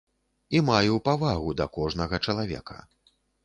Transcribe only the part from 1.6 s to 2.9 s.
да кожнага чалавека.